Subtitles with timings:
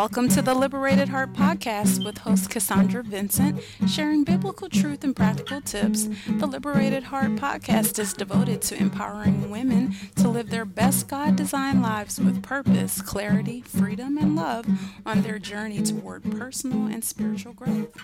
[0.00, 5.60] Welcome to the Liberated Heart Podcast with host Cassandra Vincent, sharing biblical truth and practical
[5.60, 6.08] tips.
[6.26, 11.82] The Liberated Heart Podcast is devoted to empowering women to live their best God designed
[11.82, 14.64] lives with purpose, clarity, freedom, and love
[15.04, 17.94] on their journey toward personal and spiritual growth.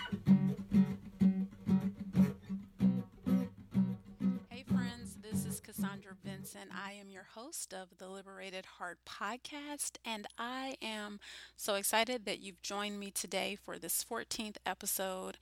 [6.57, 6.71] Vincent.
[6.75, 11.19] I am your host of the Liberated Heart podcast, and I am
[11.55, 15.37] so excited that you've joined me today for this 14th episode.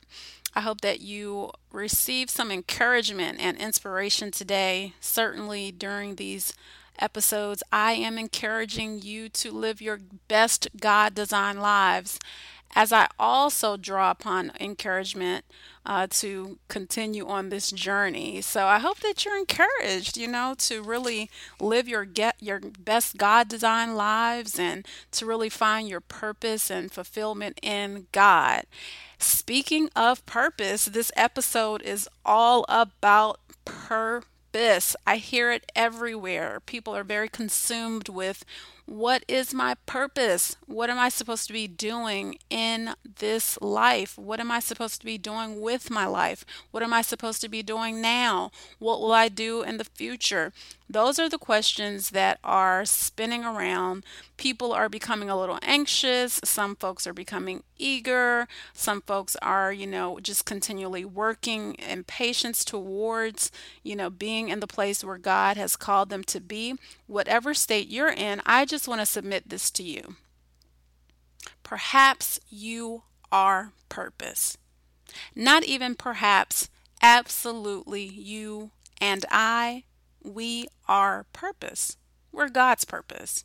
[0.55, 6.55] I hope that you receive some encouragement and inspiration today, certainly during these
[6.99, 7.63] episodes.
[7.73, 12.19] I am encouraging you to live your best God designed lives
[12.75, 15.45] as I also draw upon encouragement
[15.87, 18.41] uh, to continue on this journey.
[18.41, 23.17] So I hope that you're encouraged, you know, to really live your get your best
[23.17, 28.65] God designed lives and to really find your purpose and fulfillment in God.
[29.19, 34.97] Speaking of purpose, this episode is all about purpose.
[35.07, 36.61] I hear it everywhere.
[36.67, 38.45] People are very consumed with
[38.87, 40.57] what is my purpose?
[40.67, 44.17] What am I supposed to be doing in this life?
[44.17, 46.45] What am I supposed to be doing with my life?
[46.71, 48.53] What am I supposed to be doing now?
[48.79, 50.53] What will I do in the future?
[50.89, 54.05] Those are the questions that are spinning around.
[54.37, 56.41] People are becoming a little anxious.
[56.45, 58.49] Some folks are becoming eager.
[58.73, 63.51] Some folks are, you know, just continually working in patience towards,
[63.83, 66.75] you know, being in the place where God has called them to be.
[67.07, 70.17] Whatever state you're in, I just want to submit this to you.
[71.63, 74.57] Perhaps you are purpose.
[75.35, 76.69] Not even perhaps,
[77.03, 78.71] absolutely you
[79.01, 79.85] and I
[80.27, 81.97] we are purpose.
[82.33, 83.45] We're God's purpose.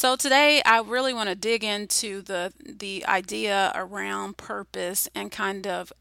[0.00, 5.66] So today I really want to dig into the the idea around purpose and kind
[5.66, 5.92] of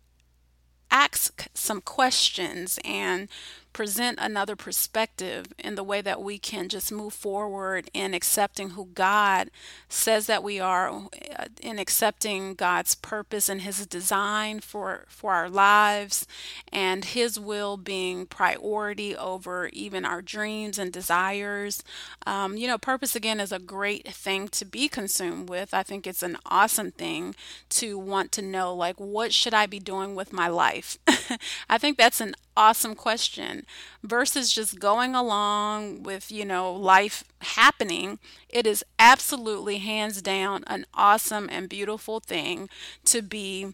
[0.89, 3.27] ask some questions and
[3.74, 8.85] present another perspective in the way that we can just move forward in accepting who
[8.94, 9.52] God
[9.88, 15.50] says that we are, uh, in accepting God's purpose and His design for, for our
[15.50, 16.25] lives,
[16.72, 21.84] and His will being priority over even our dreams and desires.
[22.25, 25.74] Um, you know, purpose again is a great thing to be consumed with.
[25.74, 27.35] I think it's an awesome thing
[27.69, 30.97] to want to know, like, what should I be doing with my life?
[31.69, 33.65] I think that's an awesome question
[34.03, 38.19] versus just going along with, you know, life happening.
[38.49, 42.69] It is absolutely hands down an awesome and beautiful thing
[43.05, 43.73] to be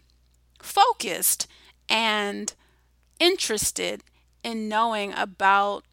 [0.60, 1.46] focused
[1.88, 2.54] and
[3.18, 4.02] interested
[4.42, 5.84] in knowing about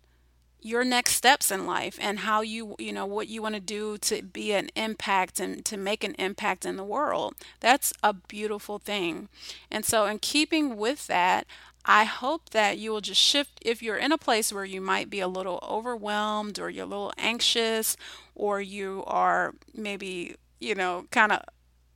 [0.61, 3.97] your next steps in life and how you you know what you want to do
[3.97, 8.79] to be an impact and to make an impact in the world that's a beautiful
[8.79, 9.27] thing
[9.69, 11.45] and so in keeping with that
[11.85, 15.09] I hope that you will just shift if you're in a place where you might
[15.09, 17.97] be a little overwhelmed or you're a little anxious
[18.35, 21.41] or you are maybe, you know, kind of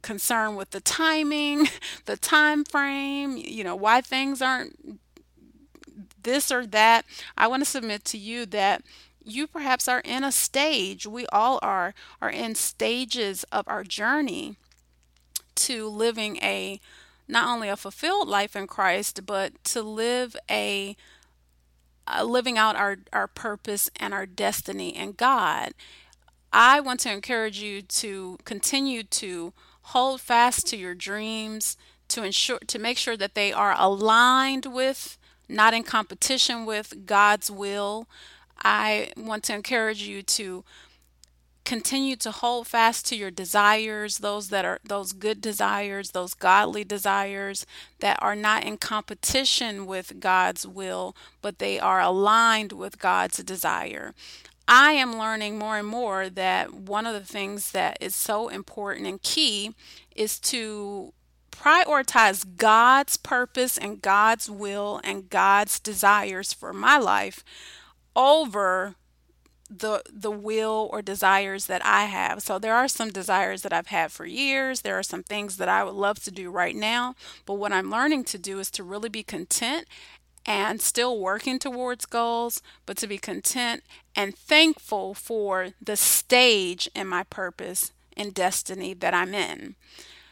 [0.01, 1.67] concerned with the timing,
[2.05, 4.99] the time frame, you know, why things aren't
[6.21, 7.05] this or that.
[7.37, 8.83] I want to submit to you that
[9.23, 14.55] you perhaps are in a stage, we all are, are in stages of our journey
[15.55, 16.79] to living a
[17.27, 20.95] not only a fulfilled life in Christ, but to live a
[22.07, 25.73] uh, living out our, our purpose and our destiny in God.
[26.53, 31.77] I want to encourage you to continue to hold fast to your dreams,
[32.09, 35.17] to ensure to make sure that they are aligned with,
[35.49, 38.07] not in competition with God's will.
[38.63, 40.63] I want to encourage you to
[41.67, 46.85] continue to hold fast to your desires those that are those good desires those godly
[46.85, 47.65] desires
[47.99, 54.13] that are not in competition with God's will but they are aligned with God's desire.
[54.67, 59.07] I am learning more and more that one of the things that is so important
[59.07, 59.73] and key
[60.15, 61.13] is to
[61.51, 67.43] prioritize God's purpose and God's will and God's desires for my life
[68.15, 68.95] over
[69.69, 72.41] the the will or desires that I have.
[72.41, 74.81] So there are some desires that I've had for years.
[74.81, 77.15] There are some things that I would love to do right now,
[77.45, 79.87] but what I'm learning to do is to really be content
[80.45, 83.83] and still working towards goals, but to be content
[84.15, 89.75] and thankful for the stage in my purpose and destiny that I'm in.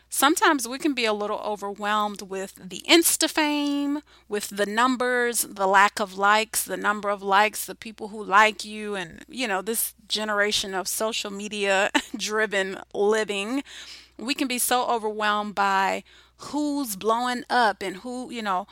[0.09, 5.67] Sometimes we can be a little overwhelmed with the Insta fame, with the numbers, the
[5.67, 9.61] lack of likes, the number of likes, the people who like you, and you know,
[9.61, 13.63] this generation of social media driven living.
[14.17, 16.03] We can be so overwhelmed by
[16.37, 18.67] who's blowing up and who, you know,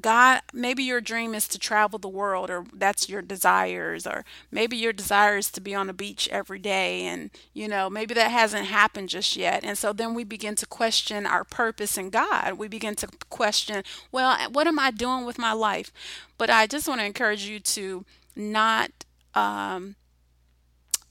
[0.00, 4.76] God, maybe your dream is to travel the world, or that's your desires, or maybe
[4.76, 8.30] your desire is to be on a beach every day, and you know, maybe that
[8.30, 9.64] hasn't happened just yet.
[9.64, 12.54] And so then we begin to question our purpose in God.
[12.54, 15.92] We begin to question, well, what am I doing with my life?
[16.38, 18.04] But I just want to encourage you to
[18.34, 18.90] not
[19.34, 19.96] um,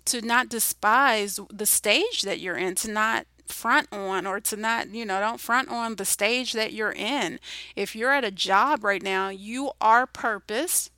[0.06, 4.90] to not despise the stage that you're in, to not front on or to not,
[4.90, 7.40] you know, don't front on the stage that you're in.
[7.76, 10.90] If you're at a job right now, you are purpose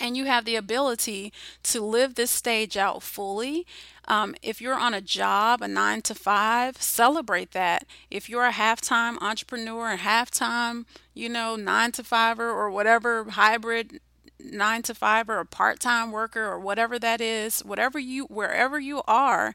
[0.00, 1.32] and you have the ability
[1.62, 3.64] to live this stage out fully.
[4.06, 7.86] Um, if you're on a job, a nine to five, celebrate that.
[8.10, 14.00] If you're a half-time entrepreneur, a half-time, you know, nine to fiver or whatever hybrid
[14.40, 19.00] nine to five or a part-time worker or whatever that is, whatever you, wherever you
[19.06, 19.54] are,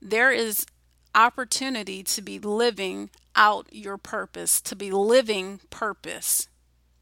[0.00, 0.66] there is
[1.14, 6.48] opportunity to be living out your purpose, to be living purpose.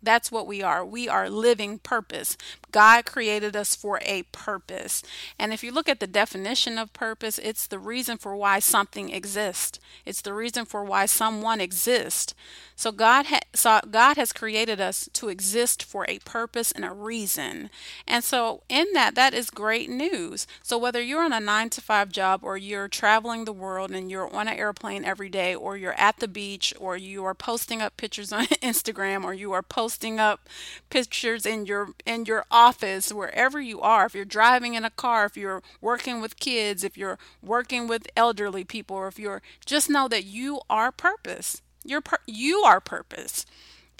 [0.02, 0.84] That's what we are.
[0.84, 2.36] We are living purpose.
[2.72, 5.02] God created us for a purpose.
[5.38, 9.10] And if you look at the definition of purpose, it's the reason for why something
[9.10, 9.78] exists.
[10.04, 12.34] It's the reason for why someone exists.
[12.74, 16.90] So God ha- so God has created us to exist for a purpose and a
[16.90, 17.70] reason.
[18.08, 20.46] And so in that that is great news.
[20.62, 24.10] So whether you're on a 9 to 5 job or you're traveling the world and
[24.10, 27.82] you're on an airplane every day or you're at the beach or you are posting
[27.82, 30.48] up pictures on Instagram or you are posting up
[30.90, 35.26] pictures in your in your office wherever you are if you're driving in a car
[35.26, 39.90] if you're working with kids if you're working with elderly people or if you're just
[39.90, 43.46] know that you are purpose you're you are purpose.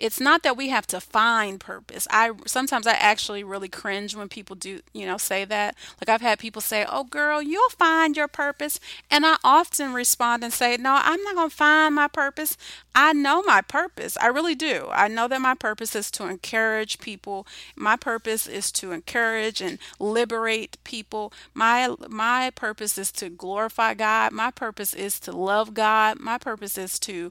[0.03, 2.09] It's not that we have to find purpose.
[2.11, 5.77] I sometimes I actually really cringe when people do, you know, say that.
[6.01, 8.81] Like I've had people say, "Oh girl, you'll find your purpose."
[9.13, 12.57] And I often respond and say, "No, I'm not going to find my purpose.
[12.97, 14.17] I know my purpose.
[14.21, 14.89] I really do.
[14.91, 17.47] I know that my purpose is to encourage people.
[17.77, 21.33] My purpose is to encourage and liberate people.
[21.55, 24.33] My my purpose is to glorify God.
[24.33, 26.19] My purpose is to love God.
[26.19, 27.31] My purpose is to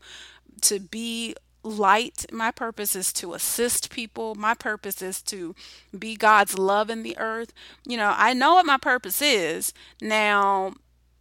[0.61, 2.25] to be light.
[2.31, 4.35] My purpose is to assist people.
[4.35, 5.55] My purpose is to
[5.97, 7.53] be God's love in the earth.
[7.85, 9.73] You know, I know what my purpose is.
[10.01, 10.73] Now,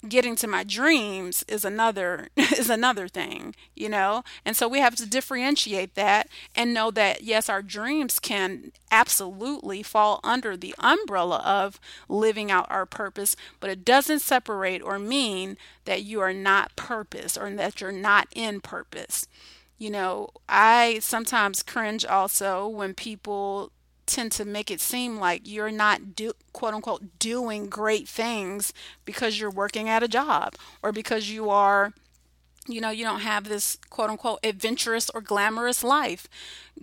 [0.08, 4.94] getting to my dreams is another is another thing you know and so we have
[4.96, 11.42] to differentiate that and know that yes our dreams can absolutely fall under the umbrella
[11.44, 11.78] of
[12.08, 17.36] living out our purpose but it doesn't separate or mean that you are not purpose
[17.36, 19.26] or that you're not in purpose
[19.80, 23.72] you know i sometimes cringe also when people
[24.06, 28.72] tend to make it seem like you're not do quote unquote doing great things
[29.06, 31.92] because you're working at a job or because you are
[32.72, 36.28] you know, you don't have this quote unquote adventurous or glamorous life.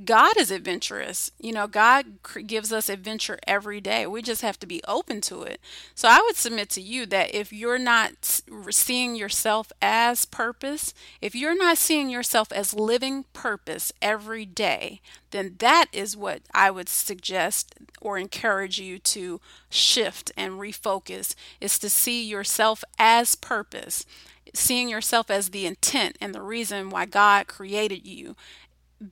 [0.05, 1.31] God is adventurous.
[1.39, 2.05] You know, God
[2.45, 4.05] gives us adventure every day.
[4.05, 5.59] We just have to be open to it.
[5.95, 11.33] So I would submit to you that if you're not seeing yourself as purpose, if
[11.35, 15.01] you're not seeing yourself as living purpose every day,
[15.31, 21.79] then that is what I would suggest or encourage you to shift and refocus is
[21.79, 24.05] to see yourself as purpose
[24.53, 28.35] seeing yourself as the intent and the reason why God created you.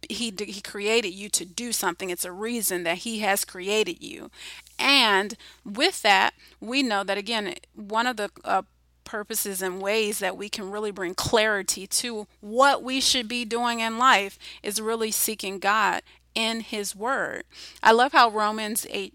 [0.09, 2.09] He, he created you to do something.
[2.09, 4.31] It's a reason that He has created you.
[4.79, 8.63] And with that, we know that again, one of the uh,
[9.03, 13.79] purposes and ways that we can really bring clarity to what we should be doing
[13.79, 16.01] in life is really seeking God
[16.33, 17.43] in His Word.
[17.81, 19.13] I love how Romans 8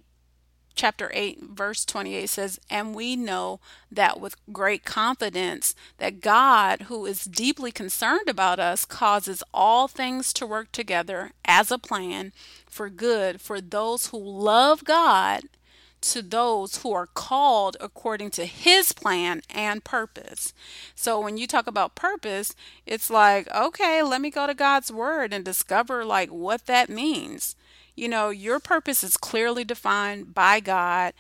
[0.75, 3.61] chapter 8 verse 28 says and we know
[3.91, 10.33] that with great confidence that God who is deeply concerned about us causes all things
[10.35, 12.33] to work together as a plan
[12.67, 15.43] for good for those who love God
[16.01, 20.55] to those who are called according to his plan and purpose.
[20.95, 22.55] So when you talk about purpose,
[22.87, 27.55] it's like, okay, let me go to God's word and discover like what that means.
[28.01, 31.13] You know, your purpose is clearly defined by God.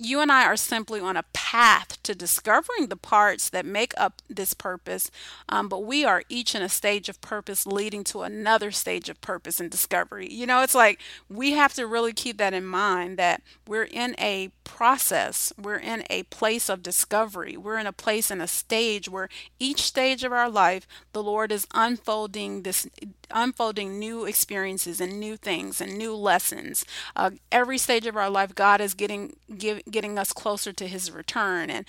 [0.00, 4.22] You and I are simply on a path to discovering the parts that make up
[4.30, 5.10] this purpose,
[5.48, 9.20] um, but we are each in a stage of purpose leading to another stage of
[9.20, 10.32] purpose and discovery.
[10.32, 14.14] You know, it's like we have to really keep that in mind that we're in
[14.18, 19.08] a process, we're in a place of discovery, we're in a place in a stage
[19.08, 19.28] where
[19.58, 22.88] each stage of our life, the Lord is unfolding this
[23.32, 26.84] unfolding new experiences and new things and new lessons.
[27.14, 31.10] Uh, every stage of our life, God is getting give, getting us closer to His
[31.10, 31.86] return, and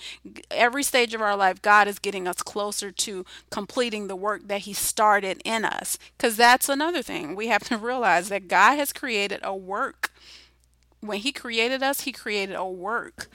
[0.50, 4.62] every stage of our life, God is getting us closer to completing the work that
[4.62, 5.98] He started in us.
[6.16, 10.12] Because that's another thing we have to realize that God has created a work.
[11.00, 13.28] When He created us, He created a work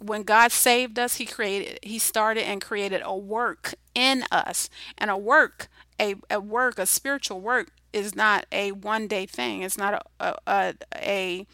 [0.00, 4.70] when God saved us, He created, He started and created a work in us.
[4.96, 5.68] And a work
[6.00, 9.62] a, a work, a spiritual work, is not a one day thing.
[9.62, 11.46] It's not a, a, a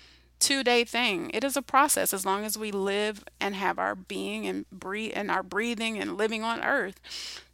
[0.45, 1.31] two day thing.
[1.33, 5.13] It is a process as long as we live and have our being and breathe
[5.17, 7.01] and our breathing and living on earth.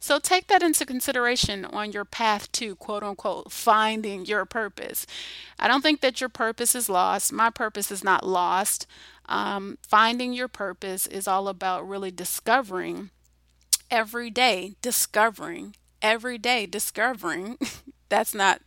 [0.01, 5.07] So take that into consideration on your path to quote unquote finding your purpose.
[5.57, 7.31] I don't think that your purpose is lost.
[7.31, 8.85] My purpose is not lost.
[9.27, 13.09] Um, finding your purpose is all about really discovering
[13.89, 17.57] every day, discovering every day discovering
[18.09, 18.61] that's not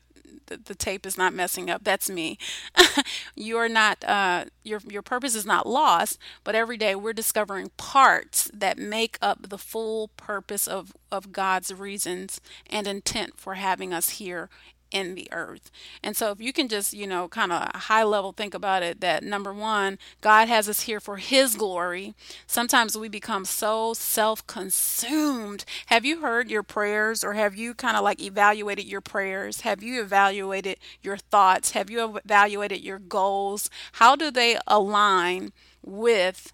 [0.46, 1.84] the, the, tape is not messing up.
[1.84, 2.38] That's me.
[3.34, 8.50] You're not uh, your your purpose is not lost but every day we're discovering parts
[8.52, 14.10] that make up the full purpose of of God's reasons and intent for having us
[14.10, 14.48] here
[14.94, 15.70] in the earth.
[16.02, 19.00] And so, if you can just, you know, kind of high level think about it,
[19.00, 22.14] that number one, God has us here for His glory.
[22.46, 25.64] Sometimes we become so self consumed.
[25.86, 29.62] Have you heard your prayers or have you kind of like evaluated your prayers?
[29.62, 31.72] Have you evaluated your thoughts?
[31.72, 33.68] Have you evaluated your goals?
[33.94, 36.52] How do they align with?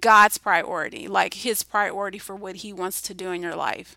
[0.00, 3.96] God's priority, like his priority for what he wants to do in your life.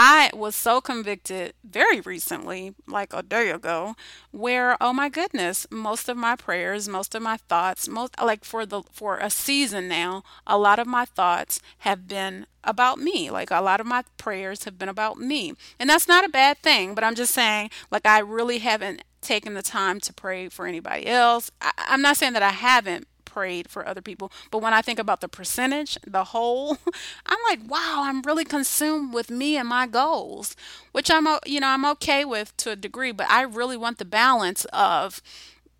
[0.00, 3.96] I was so convicted very recently, like a day ago,
[4.30, 8.64] where oh my goodness, most of my prayers, most of my thoughts, most like for
[8.64, 13.28] the for a season now, a lot of my thoughts have been about me.
[13.28, 15.54] Like a lot of my prayers have been about me.
[15.80, 19.54] And that's not a bad thing, but I'm just saying like I really haven't taken
[19.54, 21.50] the time to pray for anybody else.
[21.60, 24.32] I, am not saying that I haven't, prayed for other people.
[24.50, 26.76] But when I think about the percentage, the whole,
[27.26, 30.56] I'm like, wow, I'm really consumed with me and my goals,
[30.90, 34.04] which I'm, you know, I'm okay with to a degree, but I really want the
[34.04, 35.22] balance of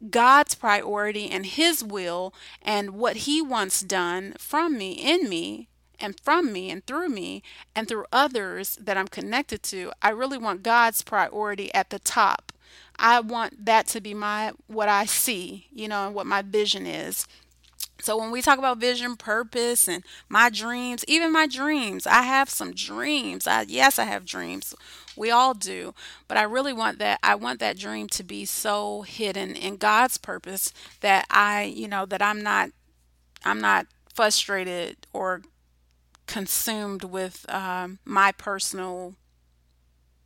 [0.08, 5.66] God's priority and His will and what He wants done from me, in me,
[5.98, 7.42] and from me and through me
[7.74, 9.90] and through others that I'm connected to.
[10.00, 12.52] I really want God's priority at the top.
[13.00, 16.86] I want that to be my what I see, you know, and what my vision
[16.86, 17.26] is.
[18.00, 22.48] So when we talk about vision, purpose, and my dreams, even my dreams, I have
[22.48, 23.46] some dreams.
[23.46, 24.74] I yes, I have dreams.
[25.16, 25.94] We all do,
[26.28, 27.18] but I really want that.
[27.22, 32.06] I want that dream to be so hidden in God's purpose that I, you know,
[32.06, 32.70] that I'm not,
[33.44, 35.42] I'm not frustrated or
[36.26, 39.14] consumed with um, my personal,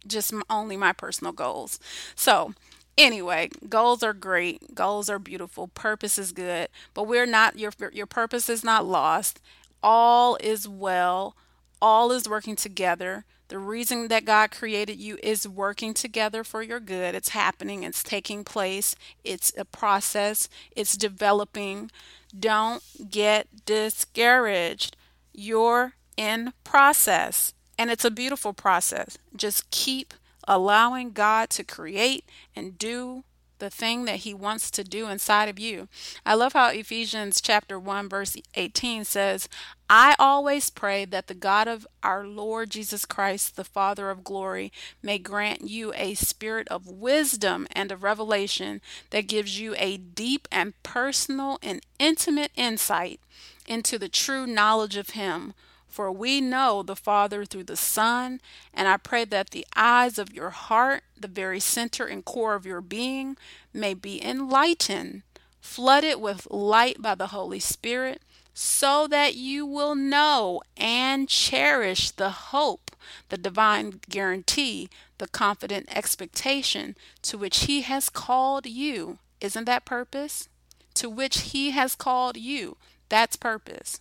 [0.06, 1.78] just only my personal goals.
[2.14, 2.54] So
[2.98, 4.74] Anyway, goals are great.
[4.74, 5.68] Goals are beautiful.
[5.68, 9.40] Purpose is good, but we're not your your purpose is not lost.
[9.82, 11.34] All is well.
[11.80, 13.24] All is working together.
[13.48, 17.14] The reason that God created you is working together for your good.
[17.14, 18.94] It's happening, it's taking place,
[19.24, 21.90] it's a process, it's developing.
[22.38, 24.96] Don't get discouraged.
[25.34, 29.18] You're in process, and it's a beautiful process.
[29.36, 30.14] Just keep
[30.48, 33.24] allowing God to create and do
[33.62, 35.86] the thing that he wants to do inside of you.
[36.26, 39.48] I love how Ephesians chapter 1 verse 18 says,
[39.88, 44.72] "I always pray that the God of our Lord Jesus Christ, the Father of glory,
[45.00, 48.80] may grant you a spirit of wisdom and of revelation
[49.10, 53.20] that gives you a deep and personal and intimate insight
[53.68, 55.54] into the true knowledge of him."
[55.92, 58.40] For we know the Father through the Son,
[58.72, 62.64] and I pray that the eyes of your heart, the very center and core of
[62.64, 63.36] your being,
[63.74, 65.20] may be enlightened,
[65.60, 68.22] flooded with light by the Holy Spirit,
[68.54, 72.92] so that you will know and cherish the hope,
[73.28, 79.18] the divine guarantee, the confident expectation to which He has called you.
[79.42, 80.48] Isn't that purpose?
[80.94, 82.78] To which He has called you.
[83.10, 84.00] That's purpose.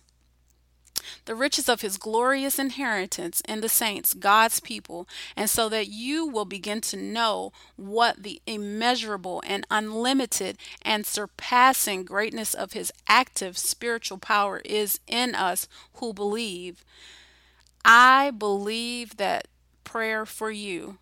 [1.24, 6.26] The riches of his glorious inheritance in the saints, God's people, and so that you
[6.26, 13.58] will begin to know what the immeasurable and unlimited and surpassing greatness of his active
[13.58, 16.84] spiritual power is in us who believe.
[17.84, 19.48] I believe that
[19.84, 20.98] prayer for you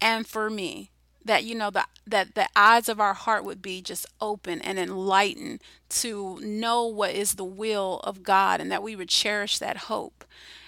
[0.00, 0.90] and for me
[1.24, 4.78] that you know that that the eyes of our heart would be just open and
[4.78, 9.76] enlightened to know what is the will of God and that we would cherish that
[9.76, 10.24] hope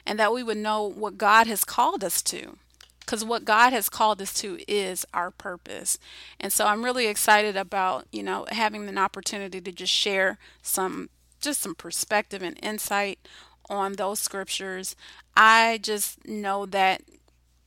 [0.07, 2.59] and that we would know what God has called us to
[3.01, 5.99] because what God has called us to is our purpose.
[6.39, 11.11] And so I'm really excited about, you know, having an opportunity to just share some
[11.41, 13.19] just some perspective and insight
[13.69, 14.95] on those scriptures.
[15.37, 17.03] I just know that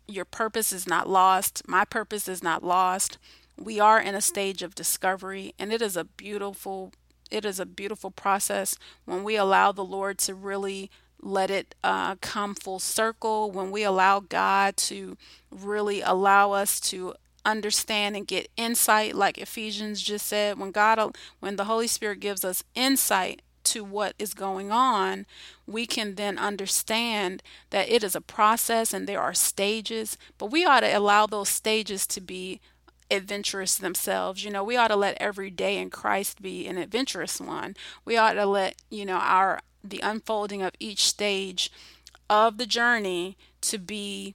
[0.07, 1.67] your purpose is not lost.
[1.67, 3.17] My purpose is not lost.
[3.57, 6.91] We are in a stage of discovery, and it is a beautiful
[7.31, 12.15] it is a beautiful process when we allow the Lord to really let it uh,
[12.21, 13.49] come full circle.
[13.49, 15.17] When we allow God to
[15.49, 21.55] really allow us to understand and get insight, like Ephesians just said, when God, when
[21.55, 25.25] the Holy Spirit gives us insight to what is going on,
[25.67, 30.65] we can then understand that it is a process and there are stages, but we
[30.65, 32.61] ought to allow those stages to be
[33.11, 34.43] adventurous themselves.
[34.43, 37.75] You know, we ought to let every day in Christ be an adventurous one.
[38.03, 41.71] We ought to let, you know, our the unfolding of each stage
[42.27, 44.33] of the journey to be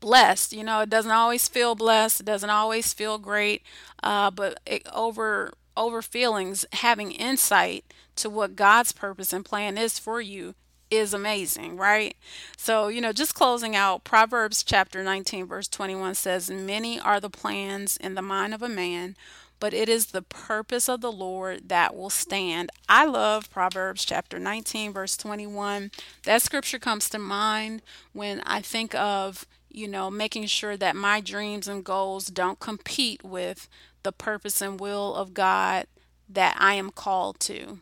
[0.00, 0.52] blessed.
[0.52, 2.20] You know, it doesn't always feel blessed.
[2.20, 3.62] It doesn't always feel great.
[4.02, 7.84] Uh, but it, over over feelings, having insight
[8.16, 10.54] to what God's purpose and plan is for you
[10.90, 12.16] is amazing, right?
[12.56, 17.30] So, you know, just closing out, Proverbs chapter 19, verse 21 says, Many are the
[17.30, 19.16] plans in the mind of a man,
[19.58, 22.70] but it is the purpose of the Lord that will stand.
[22.88, 25.90] I love Proverbs chapter 19, verse 21.
[26.24, 27.82] That scripture comes to mind
[28.12, 33.24] when I think of, you know, making sure that my dreams and goals don't compete
[33.24, 33.68] with
[34.02, 35.86] the purpose and will of God
[36.28, 37.80] that I am called to.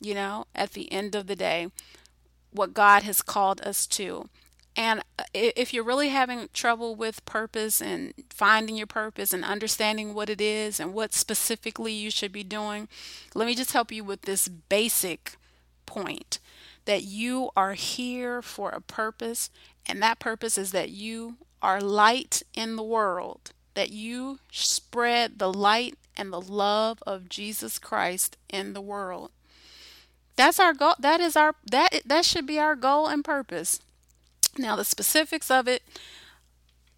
[0.00, 1.68] You know, at the end of the day,
[2.50, 4.28] what God has called us to.
[4.76, 10.14] And uh, if you're really having trouble with purpose and finding your purpose and understanding
[10.14, 12.88] what it is and what specifically you should be doing,
[13.34, 15.36] let me just help you with this basic
[15.86, 16.40] point
[16.86, 19.48] that you are here for a purpose,
[19.86, 25.52] and that purpose is that you are light in the world that you spread the
[25.52, 29.30] light and the love of Jesus Christ in the world.
[30.36, 30.94] That's our goal.
[30.98, 33.80] That is our that that should be our goal and purpose.
[34.58, 35.82] Now the specifics of it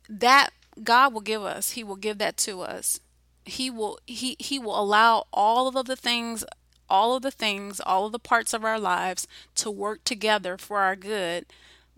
[0.09, 0.51] that
[0.83, 1.70] God will give us.
[1.70, 3.01] He will give that to us.
[3.44, 6.44] He will he he will allow all of the things
[6.88, 10.79] all of the things, all of the parts of our lives to work together for
[10.79, 11.46] our good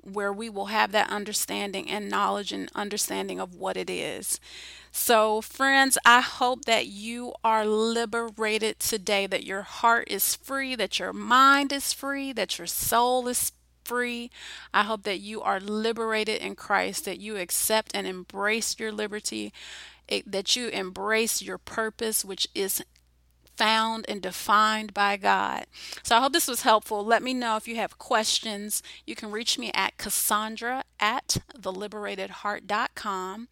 [0.03, 4.41] where we will have that understanding and knowledge and understanding of what it is.
[4.91, 10.99] So, friends, I hope that you are liberated today, that your heart is free, that
[10.99, 13.53] your mind is free, that your soul is
[13.85, 14.31] free.
[14.73, 19.53] I hope that you are liberated in Christ, that you accept and embrace your liberty,
[20.27, 22.83] that you embrace your purpose, which is
[23.59, 25.67] found and defined by God.
[26.05, 27.05] So I hope this was helpful.
[27.05, 28.85] Let me know if you have questions.
[29.05, 33.49] You can reach me at Cassandra at theliberatedheart.com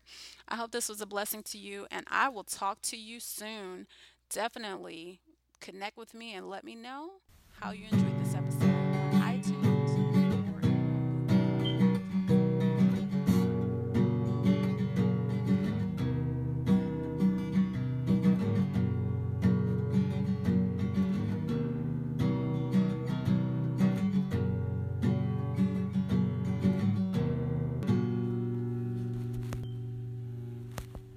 [0.48, 3.88] I hope this was a blessing to you and I will talk to you soon.
[4.30, 5.20] Definitely
[5.60, 7.10] connect with me and let me know
[7.60, 8.87] how you enjoyed this episode.